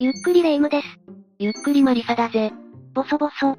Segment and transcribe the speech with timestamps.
[0.00, 0.86] ゆっくりレ夢ムです。
[1.40, 2.52] ゆっくりマリサだぜ。
[2.94, 3.50] ボソボソ。
[3.50, 3.58] ん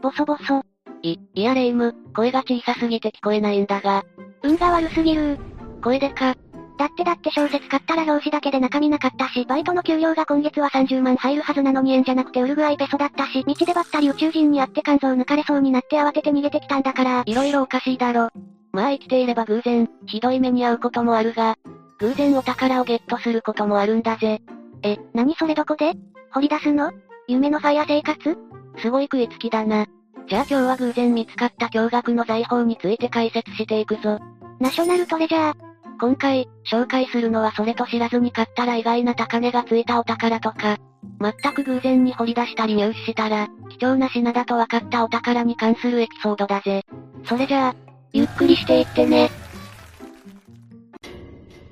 [0.00, 0.62] ボソボソ。
[1.02, 4.02] い、いやレ夢ム、声が小さすぎて聞こえないんだが。
[4.42, 5.38] 運が悪すぎる
[5.84, 6.36] 声でか。
[6.78, 17.24] だってだって小説買ったら表紙だけで中身なかったし、バイトの給料が今月は30万入るはずなのに円じゃなくてウルグアイペソだったし、道でばったり宇宙人に会って肝臓抜かれそうになって慌てて逃げてきたんだから。
[17.26, 18.30] 色々おかしいだろ。
[18.72, 21.58] まあ生きていれば偶然、ひどい目に遭うこともあるが、
[21.98, 24.40] 偶然お宝をゲットすることもあるんだぜ。
[24.82, 25.94] え、何それどこで？
[26.32, 26.92] 掘り出すの？
[27.28, 28.36] 夢のファイア生活？
[28.78, 29.86] すごい食いつきだな。
[30.28, 34.18] じゃあ今日は偶然見つかった驚愕の財宝について解説していくぞ。
[34.60, 35.56] ナショナルトレジャー。
[36.00, 40.78] 今回、紹介するのはそれと知らずに買ったら意外な高値がついたお宝とか、
[41.20, 46.84] 全く偶然に掘り出したり入手したら、貴重な品だと分かったお宝に関するエピソードだぜ。
[47.24, 47.74] それじゃあ、
[48.12, 49.30] ゆっくりしていってね。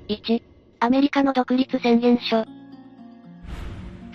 [0.07, 0.41] 1、
[0.79, 2.45] アメリカの独立宣言書。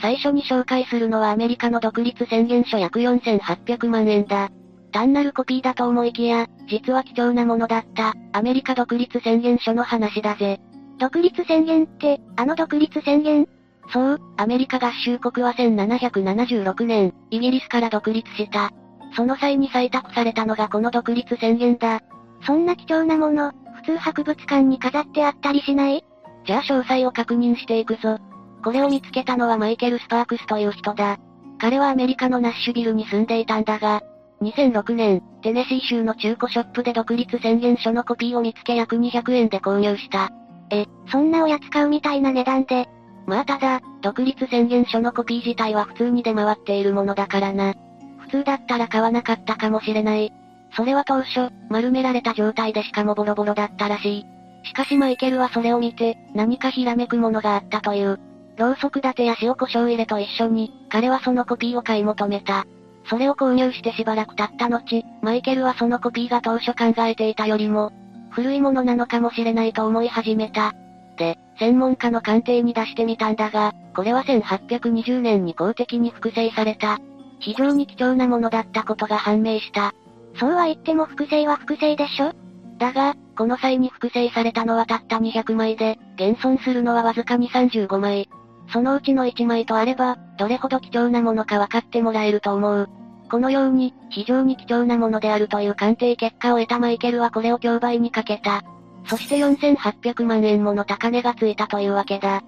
[0.06, 4.50] 最初に紹介するのはアメリカの独立宣言書約4800万円だ。
[4.92, 10.60] 単なるコピーだと思いきや、実は貴重なものだった、アメリカ独立宣言書の話だぜ。
[11.00, 13.48] 独立宣言って、あの独立宣言？
[13.92, 18.70] そう、アメリカ合衆国は1776年、イギリスから独立した。
[19.16, 22.00] その際に採択されたのがこの独立宣言だ。
[22.46, 23.50] そんな貴重なもの、
[23.82, 26.04] 普通博物館に飾ってあったりしない？
[26.46, 28.20] じゃあ詳細を確認していくぞ。
[28.66, 31.18] これを見つけたのはマイケル・スパークスという人だ。
[31.60, 34.02] 彼はアメリカのナッシュビルに住んでいたんだが、
[34.42, 40.30] 2006年、テネシー州の中古ショップで独立宣言書のコピーを見つけ約200円で購入した。
[40.72, 42.88] え、そんなおやつ買うみたいな値段で。
[43.24, 47.72] まあただ、独立宣言書のコピー自体は普通に出回っているものだからな。
[48.18, 50.32] 普通だったら買わなかったかもしれない。
[50.74, 54.26] それは当初、丸められた状態でしかもボロボロだったらしい。
[54.64, 58.18] しかしマイケルはそれを見て、何かひらめくものがあったという。
[58.56, 62.66] ろうそく立てや塩胡椒入れと一緒に、彼はそのコピーを買い求めた。
[63.08, 67.92] それを購入してしばらく経った後、マイケルはそのコピーが当初考えていたよりも、
[68.30, 70.74] 古いものなのかもしれないと思い始めた。
[71.16, 76.98] で、専門家の鑑定に出してみたんだが、これは1820年に公的に複製された。
[77.38, 79.94] 非常に貴重なものだったことが判明した。
[80.38, 82.32] そうは言っても複製は複製でしょ？
[82.78, 88.28] だが、この際に複製されたのはたった200枚で、現存するのはわずかに35枚。
[88.72, 92.88] そのうちの1枚とあれば、どれほど貴重なものか分かってもらえると思う。
[93.30, 98.62] このように、非常に貴重なものであるという鑑定結果を得たマイケルはこれを競売にかけた。
[99.06, 102.42] そして4800万円もの高値がついたというわけだ。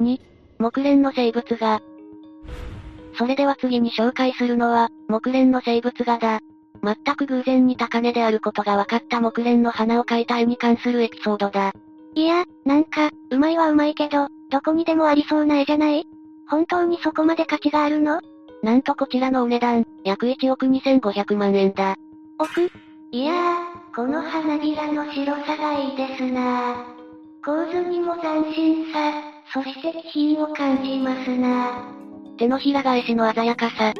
[0.00, 0.20] 2、
[0.58, 1.80] 木蓮の生物画。
[3.18, 6.40] それでは次に紹介するのは、木蓮の生物画だ。
[6.82, 11.72] 全く偶然に高値であることが分かった木蓮の花を描いた絵に関するエピソードだ。
[12.18, 16.04] いや、なんか、うまいはうまいけど、どこにでもありそうな絵じゃない？
[16.48, 18.18] 本当にそこまで価値があるの？
[18.64, 21.94] なんとこちらのお値段、約1億2500万円だ。
[22.40, 22.72] 億？
[23.12, 26.86] いやー、この花びらの白さがいいですな
[27.44, 29.12] 構図にも斬新さ、
[29.54, 31.84] そして気品を感じますな
[32.36, 33.94] 手のひら返しの鮮やかさ。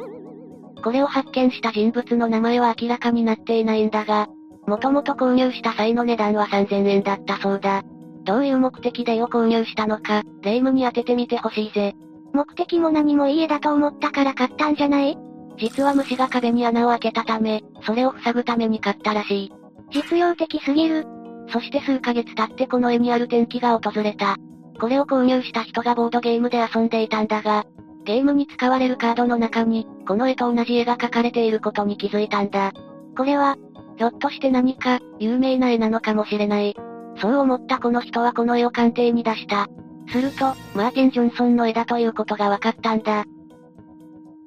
[0.83, 4.27] これを発見した人物の名前は明らかになっていないんだが、
[4.67, 7.81] もともと購入した際の値段は3000円だったそうだ。
[8.29, 11.95] どういう目的で絵を購入したのか、霊夢に当ててみてほしいぜ。
[12.31, 15.17] 目的も何もいい絵だと思ったから買ったんじゃない？
[15.57, 19.53] 実は虫が壁に穴を開けたため、それを塞ぐために買ったらしい。
[19.91, 21.07] 実用的すぎる。
[21.51, 24.35] そして数ヶ月経ってこの絵にある転機が訪れた。
[24.79, 27.65] これを購入した人がボードゲームで遊んでいたんだが、
[28.05, 32.73] ゲームに使われるカードの中に、この絵と同じ絵が描かれていることに気づいたんだ。
[33.17, 33.57] これは、
[33.97, 36.75] ひょっとして何か、有名な絵なのかもしれない。
[37.19, 39.67] そう思ったこの人はこの絵を鑑定に出した。
[40.11, 43.25] すると、マーティン・ジョンソンの絵だということが分かったんだ。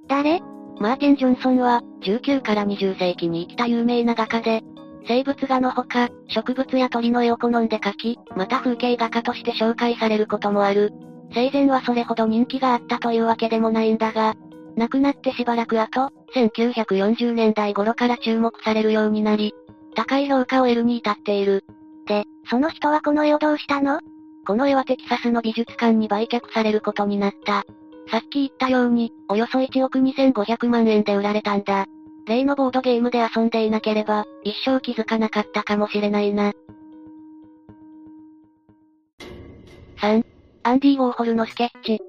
[0.08, 0.40] 誰？
[0.80, 4.62] マーティン・ジョンソンは、19から20世紀に生きた有名な画家で、
[5.06, 10.92] 生物画のほか、植物や鳥の絵を好んで描き、また風景画家として紹介されることもある。
[11.34, 14.34] 生前はそれほど人気があったというわけでもないんだが、
[14.76, 19.54] 亡くなってしばらく後、1940年代頃から注目されるようになり、
[19.94, 21.64] 高い評価を得るに至っている。
[22.06, 24.00] で、その人はこの絵をどうしたの？
[24.46, 27.64] この絵はテキサスの美術館に売却されることになった。
[28.10, 31.86] さっき言ったように、およそ1億2500万円で売られたんだ。
[32.26, 36.52] 例のボードゲームで遊んでいなければ、一生気づかなかったかもしれないな。
[40.00, 40.24] 3、
[40.64, 42.00] アンディ・ウォーホルのスケッチ。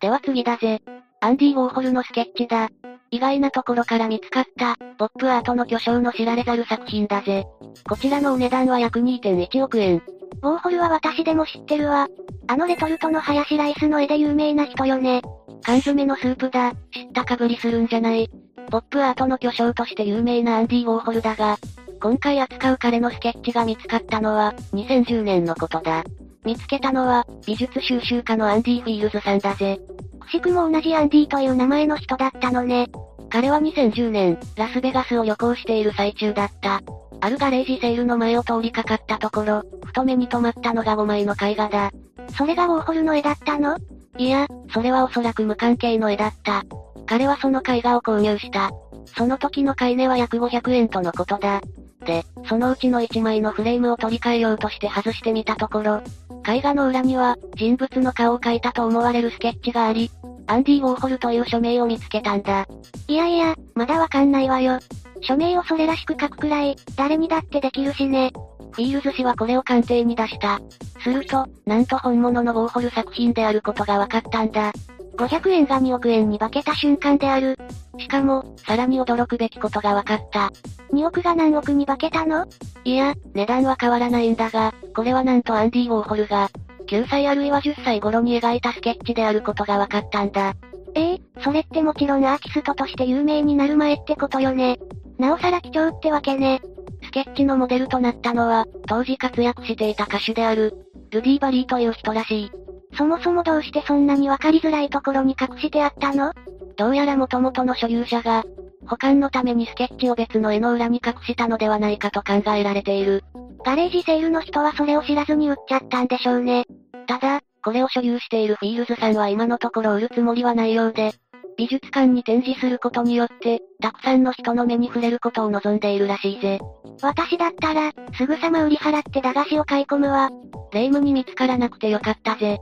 [0.00, 0.82] では次だぜ。
[1.20, 2.68] アンディ・ウォーホルのスケッチだ。
[3.14, 7.46] 意外なところから見つかった、ポップアートの巨匠の知られざる作品だぜ。
[7.88, 10.02] こちらのお値段は約2.1億円。
[10.42, 12.08] ウォーホルは私でも知ってるわ。
[12.48, 15.22] あのレトルトのハヤシライスの絵で有名な人よね。
[15.62, 18.28] 缶詰のスープだ、知ったかぶりするんじゃない。
[18.68, 21.56] ポップアートの巨匠として有名なアンディ・ウォーホルだが、
[22.00, 26.02] 今回扱う彼のスケッチが見つかったのは、2010年のことだ。
[26.44, 29.78] 見つけたのは、美術収集家のアンディ・フィールズさんだぜ。
[30.24, 32.88] くしくも同じアンディという名前の人だったのね。
[33.34, 36.80] 彼は2010年、ラスベガスを旅行している最中だった。
[37.20, 41.90] あるガレージセールの前を通りかかったところ、ふと目に留まったのが5枚の絵画だ。
[42.38, 43.76] それがウォーホルの絵だったの？
[44.18, 46.62] いや、それはおそらく無関係の絵だった。
[47.06, 48.70] 彼はその絵画を購入した。
[49.16, 51.60] その時の買い値は約500円とのことだ。
[52.06, 56.02] で、そのうちの1枚のフレームを取り替えようとして外してみたところ、
[56.46, 60.10] 絵画の裏には、人物の顔を描いたと思われるスケッチがあり、
[60.46, 62.66] アンディ・ウォーホルという署名を見つけたんだ。
[63.08, 64.78] いやいや、まだわかんないわよ。
[65.22, 68.32] 署名をそれらしく書くくらい、誰にだってできるしね。
[68.72, 70.60] フィールズ氏はこれを鑑定に出した。
[71.02, 74.72] すると、なんと本物のウォーホル作品であることが分かったんだ。
[75.16, 77.56] 500円が2億円に化けた瞬間である。
[77.98, 80.50] しかも、さらに驚くべきことが分かった。
[80.92, 82.46] 2億が何億に化けたの？
[82.84, 86.48] いや、値段は変わらないんだが、これはなんとアンディ・ウォーホルが、
[86.86, 90.54] 9歳あるいは10歳頃に描いたスケッチであることが分かったんだ。
[90.94, 94.78] ええ、それってもちろんアーティストとして有名になる前ってことよね。
[95.18, 96.60] なおさら貴重ってわけね。
[97.02, 100.74] スケッチのモデルとなったのは、当時活躍していた歌手である、
[101.10, 102.52] ルディ・バリーという人らしい。
[102.96, 106.32] そもそもどうしてそんなにわかりづらいところに隠してあったの？
[106.76, 108.44] どうやら元々の所有者が、
[108.86, 113.24] 保管のためにスケッチを別の絵の裏に隠したのではないかと考えられている。
[113.64, 116.64] ガレージセールの人はそれを知らずに売っちゃったんでしょうね。
[117.06, 121.12] ただ、これを所有しているフィールズさんは今のところ売るつもりはないようで、
[121.56, 126.60] 美術館に展示することによって、たくさんの人の目に触れることを望んでいるらしいぜ。
[127.02, 130.30] 私だったら、すぐさま売り払って駄菓子を買い込むわ。
[130.72, 132.58] 霊夢に見つからなくてよかったぜ。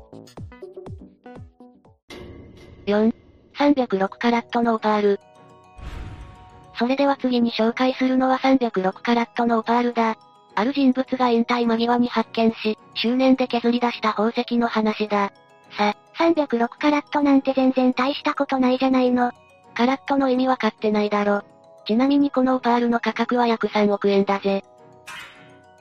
[2.87, 3.15] 4、
[3.57, 5.21] 306カラットのオパール。
[6.79, 10.17] それでは次に紹介するのは306カラットのオパールだ。
[10.55, 15.33] ある人物が引退間際に発見し、執念で削り出した宝石の話だ。
[15.77, 19.33] さ、306カラットなんて全然大したことないじゃないの。
[19.75, 21.43] カラットの意味わかってないだろ。
[21.87, 24.65] ちなみにこのオパールの価格は約3億円だぜ。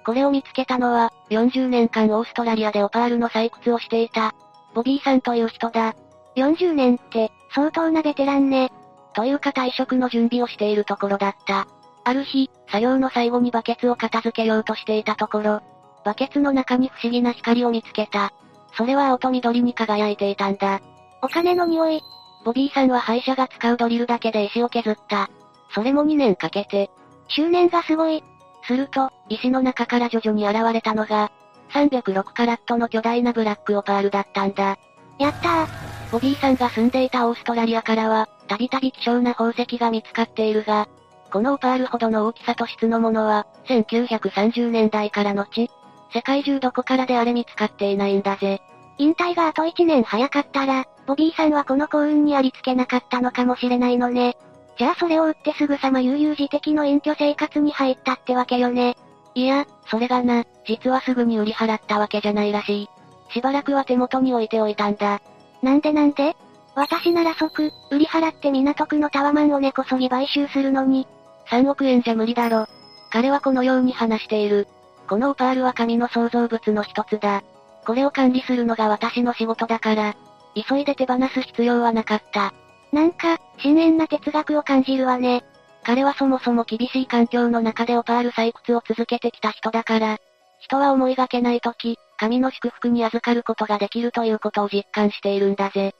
[0.03, 4.33] これを見つけたのは、40年間オーストラリアでオパールの採掘をしていた、
[4.73, 5.95] ボビーさんという人だ。
[6.35, 8.71] 40年って、相当なベテランね。
[9.13, 11.67] というか退職の準備をしているところだった。
[12.03, 15.61] ある日、作業の最後にバケツを片付けようとしていたところ、
[16.03, 18.33] バケツの中に不思議な光を見つけた。
[18.73, 20.81] それは青と緑に輝いていたんだ。
[21.21, 22.01] お金の匂い。
[22.43, 25.29] ボビーさんは廃車が使うドリルだけで石を削った。
[25.73, 26.89] それも2年かけて。
[27.27, 28.23] 執念がすごい。
[28.65, 31.31] すると、石の中から徐々に現れたのが、
[31.73, 34.77] 306カラットの巨大なブラックオパールだったんだ。
[35.19, 35.67] やったー。
[36.11, 40.89] ボビーさんが住んでいたオーストラリアからは、たびたび希少な宝石が見つかっているが、
[41.31, 45.69] このオパールほどの大きさと質のものは、1930年代から後、
[46.13, 48.61] 世界中どこからであれ見つかっていないんだぜ。
[48.97, 54.37] 引退があと1年早かったら、ボビーさんはこの幸運にありつけなかったのかもしれないのね。
[54.77, 58.95] じゃあそれを売ってすぐさま悠々自適の隠居生活に入ったってわけよね。
[59.33, 62.89] いや、それがな、実はすぐに売り払ったわけじゃないらしい。
[63.33, 65.21] しばらくは手元に置いておいたんだ。
[65.63, 66.35] なんでなんで？
[66.75, 71.07] 私なら即、売り払って港区のタワマンを根こそぎ買収するのに、
[71.49, 72.67] 3億円じゃ無理だろ。
[73.09, 74.67] 彼はこのように話している。
[75.11, 77.43] このオパールは神の創造物の一つだ。
[77.85, 80.15] これを管理するのが私の仕事だから、
[80.55, 82.53] 急いで手放す必要はなかった。
[82.93, 85.43] なんか、深遠な哲学を感じるわね。
[85.83, 90.17] 彼はそもそも厳しい環境の中でオパール採掘を続けてきた人だから、
[90.61, 95.93] 人は思いがけない時、神の祝福に預かることができるということを実感しているんだぜ。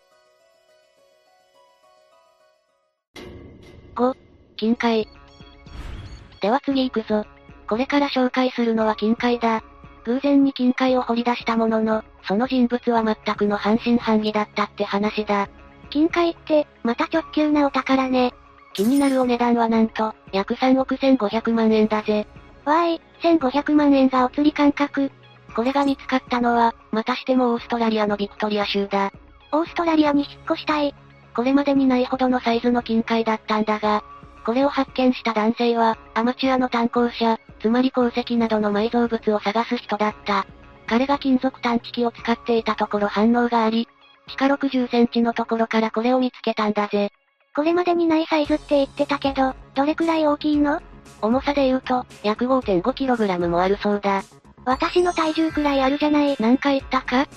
[3.93, 4.15] 5、
[4.55, 5.05] 金塊。
[6.39, 7.25] では次行くぞ。
[7.71, 9.63] これから紹介するのは金塊だ。
[10.03, 15.47] 偶然に金塊を掘り出したものの、その人物は全くの半信半疑だったって話だ。
[15.89, 18.33] 金塊って、また直球なお宝ね。
[18.73, 22.27] 気になるお値段はなんと、約3億1500万円だぜ。
[22.65, 25.09] わーい、1500万円がお釣り感覚。
[25.55, 29.13] これが見つかったのは、またしてもオーストラリアのビクトリア州だ。
[29.53, 30.93] オーストラリアに引っ越したい。
[31.33, 34.03] これまでにないほどのサイズの金塊だったんだが、
[34.45, 40.45] これを発見した男性は、アマチュアの炭鉱者、つまり鉱石などの埋蔵物を探す人だった。
[40.87, 43.87] 彼が金属探知機を使っていたところ反応があり、
[44.27, 47.11] 地下60センチのところからこれを見つけたんだぜ。
[47.55, 50.81] これまでにないサイズって言ってたけど、どれくらい大きいの？
[51.21, 54.23] 重さで言うと、約 5.5kg もあるそうだ。
[54.65, 56.35] 私の体重くらいあるじゃない。
[56.39, 57.27] なんか言ったか？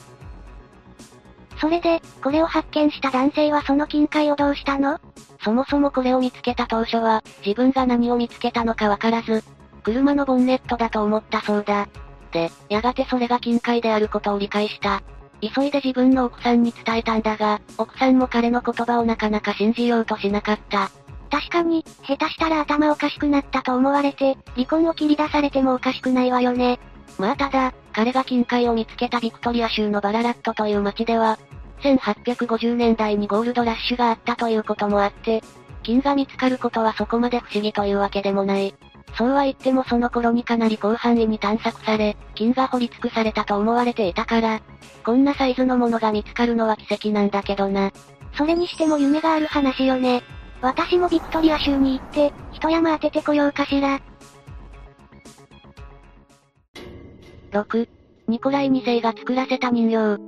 [1.61, 5.01] それで、これを発見した男性はその金塊をどうしたの？
[5.43, 9.45] そもそもこれを見つけた当初は、自分が何を見つけたのかわからず、
[9.85, 11.89] 車のボンネットだと思ったそうだ。
[12.33, 15.03] で、やがてそれが金塊であることを理解した。
[15.41, 20.91] 急いで自分の奥さんに伝えたんだが、奥さんも彼の言葉をなかなか信じようとしなかった。
[21.31, 26.79] 確かに、下手したら頭おかしくなったと思われて、離婚を切り出されてもおかしくないわよね。
[27.19, 31.39] まあただ、彼が金塊を見つけたビクトリア州のバララットという町では、
[31.83, 35.43] 1850年代にゴールドラッシュがあったということもあって、
[35.83, 38.75] 金が見つかることはそこまで不思議というわけでもない。
[39.17, 44.61] そうは言ってもその頃にかなり広範囲に探索され、金が掘り尽くされたと思われていたから、
[45.05, 47.93] こんなサイズのものが見つかるのは奇跡なんだけどな。
[48.37, 50.23] それにしても夢がある話よね。
[50.61, 54.01] 私もビクトリア州に行って、一山当ててこようかしら。
[57.53, 57.89] 6、
[58.27, 60.19] ニコライ2世が作らせた人形。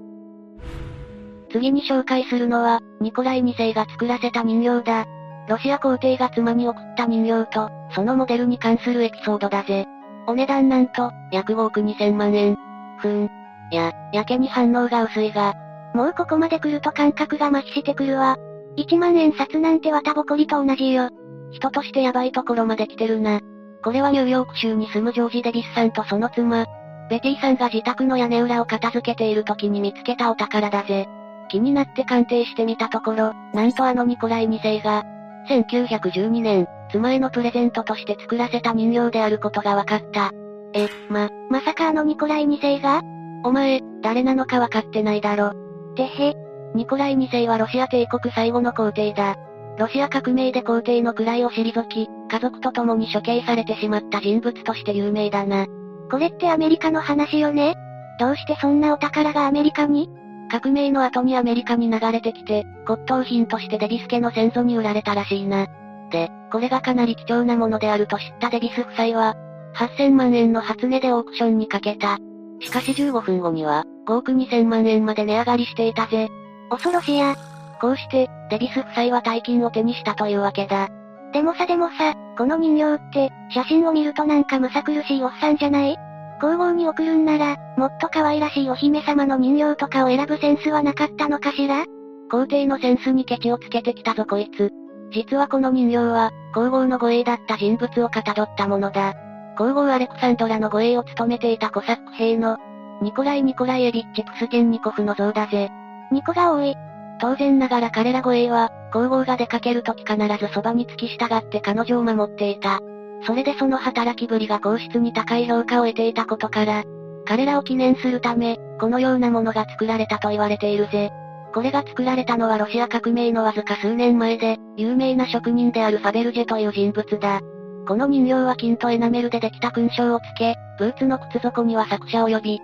[1.50, 5.06] 次に紹介するのは、ニコライ2世が作らせた人形だ。
[5.48, 9.86] ロシア皇帝が妻に送った人形と、そのモデルに関するエピソードだぜ。
[10.26, 12.56] お値段なんと、約5億2000万円。
[12.98, 13.30] ふーん。
[13.70, 15.54] や、やけに反応が薄いが。
[15.94, 18.36] もうここまで来ると感覚が麻痺してくるわ。
[18.76, 21.10] 1万円札なんて綿ぼこりと同じよ。
[21.52, 23.40] 人としてヤバいところまで来てるな。
[23.82, 26.66] これはニューヨーク州に住むジョージ・デビスさんとその妻、
[27.08, 31.08] ベティさんが自宅の屋根裏を片付けている時に見つけたお宝だぜ。
[31.48, 35.04] 気になって鑑定してみたところ、なんとあのニコライ2世が、
[35.48, 40.30] 1912年、妻へのプレゼントとして作らせた人形であることが分かった。
[40.74, 43.02] え、ま、まさかあのニコライ2世が？
[43.44, 45.52] お前、誰なのか分かってないだろ。
[45.94, 46.34] てへ。
[46.74, 49.36] ニコライ2世はロシア帝国最後の皇帝だ。
[49.78, 55.66] ロシア革命で皇帝の位を退き、家族と共に処刑されてしまった人物として有名だな。
[56.10, 57.74] これってアメリカの話よね？
[58.18, 60.08] どうしてそんなお宝がアメリカに？
[60.50, 65.66] 革命の後にアメリカに流れてきて、骨董品としてデビス家の先祖に売られたらしいな。
[66.10, 69.34] で、これがかなり貴重なものであると知ったデビス夫妻は、
[69.74, 72.18] 8000万円の初値でオークションにかけた。
[72.60, 76.28] しかし15分後には、5億2000万円まで値上がりしていたぜ。
[76.70, 77.34] 恐ろしや。
[77.80, 80.88] こうして、デビス夫妻は大金を手にしたというわけだ。
[81.32, 85.96] でもさでもさ、この人形って、写真を見るとなんかむさ苦しいおっさんじゃない？
[86.40, 91.84] 皇后に送るんなら、もっと可愛らしいお姫様の人形とかを選ぶセンスはなかったのかしら？
[92.30, 94.70] 皇帝のセンスにケチをつけてきたぞこいつ。
[95.12, 99.14] 実はこの人形は、皇后の護衛だった人物をかたどったものだ。
[99.56, 102.58] 皇后アレクサンドラの護衛を務めていたコサック兵の、
[103.00, 105.70] ニコライ・ニコライエビッチ・プスケンニコフの像だぜ。
[106.12, 106.74] ニコが多い。
[107.20, 112.80] 当然ながら彼ら護衛は、皇后が出かけるとき必ずそばに付き従って彼女を守っていた。
[113.24, 116.84] それでその働きぶりが皇室に高い評価を得ていたことから、
[117.26, 121.10] 彼らを記念するため、このようなものが作られたと言われているぜ。
[121.54, 127.40] これが作られたのはロシア革命のわずか数年前で、有名な職人であるファベルジェという人物だ。
[127.88, 132.60] この人形は金とエナメルでできた勲章をつけ、ブーツの靴底には作者を呼び、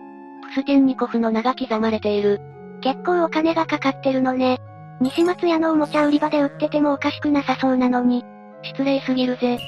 [0.55, 2.41] プステンニコフの名が刻まれている。
[2.83, 4.59] 結構お金がかかってるのね。
[5.01, 8.25] 西松屋のおもちゃ売り場で売っててもおかしくなさそうなのに。
[8.63, 9.59] 失礼すぎるぜ。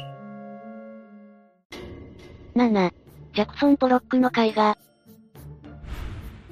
[2.57, 2.93] 7、
[3.35, 4.79] ジャクソン・ポロックの絵画。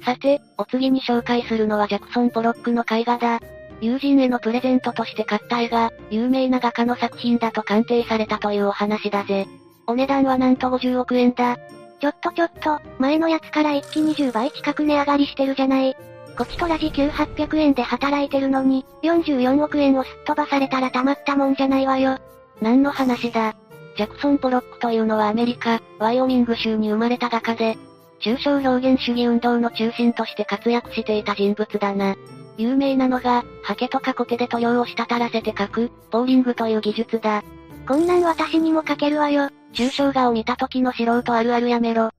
[0.03, 3.39] さて、お次に紹介するのはジャクソン・ポロックの絵画だ。
[3.79, 9.47] 友人へのプレゼントとして買った絵が、有名な画家の作品だと鑑定されたというお話だぜ。
[9.87, 11.55] お値段はなんと50億円だ。
[12.01, 15.95] ちょっとちょっと、前のやつから一気に10倍近く値上がりしてるじゃない。
[16.37, 22.17] こちとら時給800円で働いてるのに、44億円をすっ飛ばされたらたまったもんじゃないわよ。
[22.61, 23.55] 何の話だ。
[23.95, 27.77] ジャクソン・ポロックというのはアメリカ、ワイオミング州に生まれた画家で、
[28.21, 32.15] 抽象表現主義運動の中心として活躍していた人物だな。
[32.57, 37.43] 有名なのが、ハケとかコテで塗料を滴らせて描く、ポーリングという技術だ。
[37.87, 39.49] こんなん私にも描けるわよ。
[39.73, 42.11] 抽象画を見た時の素人あるあるやめろ。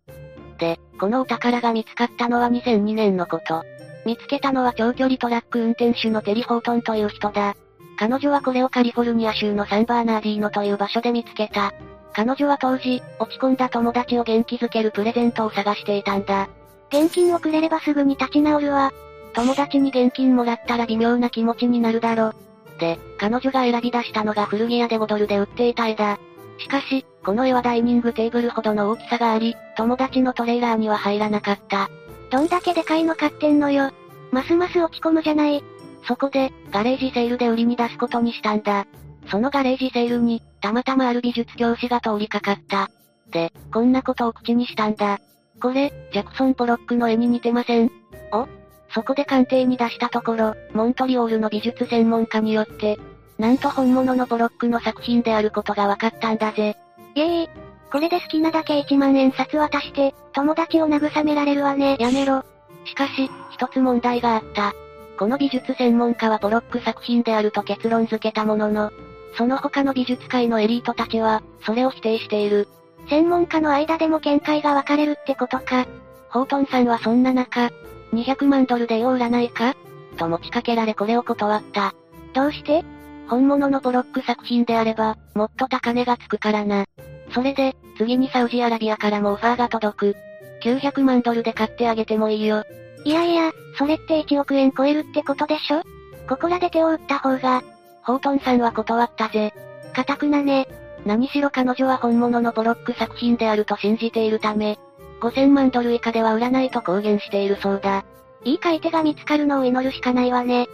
[0.59, 3.62] で、このお宝が見つかったのは2002年のこと。
[4.04, 7.57] 見つけたのは長距離トラック運転手のテリ・ホートンという人だ。
[8.06, 11.73] 彼女はこれをカリフォルニア州のサンバーナーディーノという場所で見つけた。
[12.12, 16.50] 彼女は当時、落ち込んだ友達を元気づけるプレゼントを探していたんだ。
[16.92, 18.92] 現金をくれればすぐに立ち直るわ。
[19.32, 22.34] 友達に現金もらったら微妙な気持ちになるだろ。
[22.78, 26.18] で、彼女が選び出したのが古着屋で5ドルで売っていた絵だ。
[26.58, 31.88] しかし、この絵はダイニングテーブルほどの大きさがあり、友達のトレーラーには入らなかった。
[32.30, 33.92] どんだけでかいの買ってんのよ。
[34.30, 35.64] ますます落ち込むじゃない。
[36.06, 38.87] そこで、ガレージセールで売りに出すことにしたんだ。
[39.30, 42.90] そのガレージセールに、たまたまある美術教師が通りかかった。
[43.30, 45.18] で、こんなことを口にしたんだ。
[45.61, 47.90] これ、ジャクソン・ポロックの絵に似てません？
[48.32, 48.46] お
[48.90, 52.99] そこで鑑定に出したところ、モントリオールの美術専門家によって、
[53.38, 56.76] なんと本物のポロックの作品であることが分かったんだぜ。
[57.14, 57.49] イェーイ。
[57.90, 61.96] これで好きなだけ1万円札渡して、友達を慰められるわね。
[61.99, 62.44] やめろ。
[62.84, 64.75] しかし、一つ問題があった。
[65.18, 68.92] この美術専門家はポロック作品であると結論付けたものの、
[69.37, 72.68] その他の美術界のエリートたちは、それを否定している。
[73.09, 75.87] 専門家の間でも見解が分かれるってことか。
[76.30, 77.71] ホートンさんはそんな中、
[78.12, 79.75] 200万ドルでよう売らないか？
[80.16, 81.94] と持ちかけられこれを断った。
[82.33, 82.85] どうして？
[83.28, 86.85] 本物のポロック作品であれば、もっと高値がつくからな。
[87.33, 90.16] それで、次にサウジアラビアからもオファーが届く。
[90.62, 92.64] 900万ドルで買ってあげてもいいよ。
[93.04, 95.82] いやいや、それって1億円超えるってことでしょ？
[96.28, 97.62] ここらで手を打った方が。
[98.02, 99.52] ホートンさんは断ったぜ。
[99.94, 100.66] かたくなね。
[101.04, 104.78] 何しろ彼女は本物のポロック作品であると信じているため、
[105.20, 108.04] 5000万ドル以下では売らないと公言しているそうだ。
[108.42, 110.66] いい買い手が見つかるのを祈るしかないわね。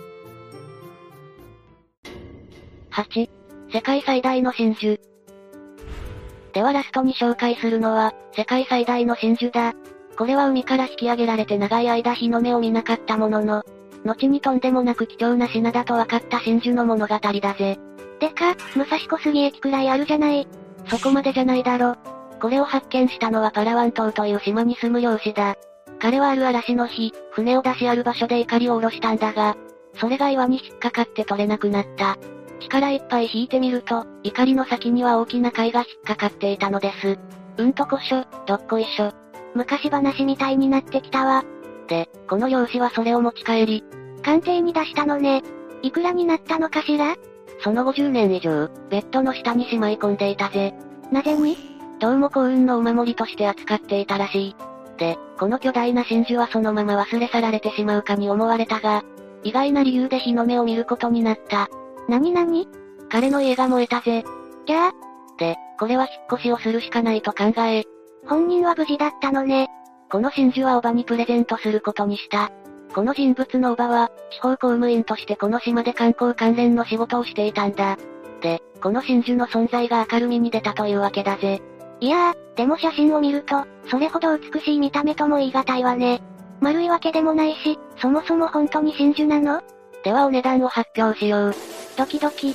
[2.92, 3.28] 8、
[3.72, 4.99] 世界最大の真珠。
[6.52, 9.75] ではラストに紹介するのは、世界最大の真珠だ。
[10.17, 13.64] これは海から引き上げられて長い間日の目を見なかったものの、
[14.05, 17.79] 後にとんでもなく貴重な品だと分かった真珠の物語だぜ。
[18.19, 20.47] でか、武蔵小杉駅くらいあるじゃない。
[20.88, 21.97] そこまでじゃないだろ。
[22.40, 25.57] これを発見したのはパラワン島という島に住む漁師だ。
[26.00, 29.57] 彼はある嵐の日、船を出しある場所で怒りを下ろしたんだが、
[29.97, 32.17] それが岩に引っかかって取れなくなった。
[32.61, 37.19] 力いっぱい引いてみると、怒りの先には大きな貝が引っかかっていたのです。
[37.59, 39.12] うんとこしょ、どっこいしょ。
[39.54, 41.45] 昔話みたいになってきたわ。
[41.88, 43.85] で、この漁師はそれを持ち帰り、
[44.23, 45.42] 鑑定に出したのね。
[45.83, 47.16] いくらになったのかしら？
[47.62, 50.75] その50年以上、ベッドの下にしまい込んでいたぜ。
[51.11, 51.57] なぜに？
[51.99, 54.57] どうも幸運のお守りとして扱っていたらしい。
[54.99, 59.02] で、この巨大な真珠はそのまま忘れ去られてしまうかに思われたが、
[59.42, 61.69] 意外な理由で日の目を見ることになった。
[62.09, 62.68] なになに
[63.11, 64.24] 彼の家が燃えたぜ。
[64.66, 64.92] じゃあ
[65.38, 67.85] で、これは引っ越しをするしかないと考え。
[68.26, 69.68] 本人は無事だったのね。
[70.11, 72.50] この真珠はおばにプレゼントすることにした。
[72.94, 77.96] この人物のおばは、地方公務員としてこの島で観光関連の仕事をしていたんだ。
[78.40, 81.62] で、この真珠の存在が明るみに出たというわけだぜ。
[82.00, 86.22] いやー、でも写真を見ると、それほど美しい見た目とも言い難いわね。
[86.61, 89.62] 丸いわけでもないし、そもそも本当に真珠なの？
[90.02, 91.54] ではお値段を発表しよう。
[91.96, 92.54] ドキドキ。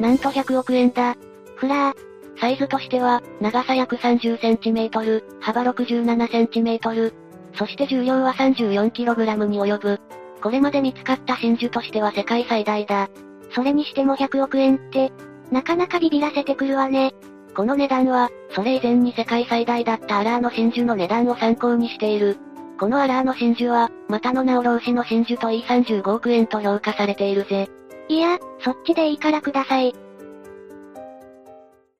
[0.00, 1.14] なんと100億円だ。
[1.56, 2.07] ふらー。
[2.40, 7.12] サイズとしては、長さ約30センチメートル、幅67センチメートル、
[7.54, 10.00] そして重量は 34kg に及ぶ。
[10.40, 13.08] これまで見つかった真珠としては世界最大だ。
[13.52, 15.12] それにしても100億円って、
[15.50, 17.12] なかなかビビらせてくるわね。
[17.54, 22.36] この値段は、それ以前に世界最大だったアラーの真珠の値段を参考にしている。
[22.78, 27.68] このアラーの真珠は、またの名を老子の真珠といい35億円と評価されているぜ。
[28.08, 29.92] いや、そっちでいいからください。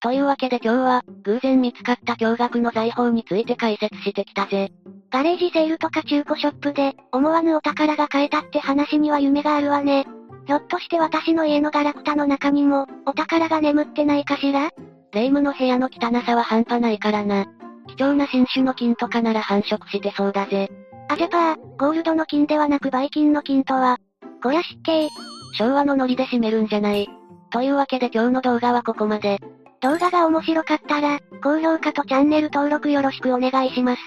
[0.01, 4.71] というわけで今日は、偶然見つかった驚愕の財宝について解説してきたぜ。
[5.11, 10.07] ガレージセールとか中古ショップで、思わぬお宝が買えたって話には夢があるわね。
[10.47, 14.71] ひょっとして私の家のガラクタの中にも、お宝が眠ってないかしら？
[15.13, 17.47] 霊夢の部屋の汚さは半端ないからな。
[17.89, 20.71] 貴重な新種の金とかなら繁殖してそうだぜ。
[21.09, 23.99] あジャパー、ゴールドの金ではなくバイキンの金とは、
[24.43, 25.09] こりゃ失敬。
[25.55, 27.09] 昭和のノリで締めるんじゃない。
[27.51, 29.41] というわけで今日の動画はここまで。
[29.81, 34.03] 動画が面白かったら、高評価とチャンネル登録よろしくお願いします。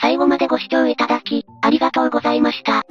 [0.00, 2.84] 最後までご視聴いただき、ありがとうございました。